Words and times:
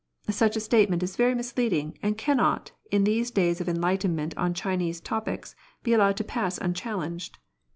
"Such 0.31 0.55
a 0.55 0.59
statement 0.59 1.03
is 1.03 1.15
very 1.15 1.35
misleading, 1.35 1.95
and 2.01 2.17
cannot, 2.17 2.71
in 2.89 3.03
these 3.03 3.29
days 3.29 3.61
of 3.61 3.69
enlightenment 3.69 4.35
on 4.35 4.55
Chinese 4.55 4.99
topics, 4.99 5.55
be 5.83 5.93
allowed 5.93 6.17
to 6.17 6.23
pass 6.23 6.57
unchallenged. 6.57 7.37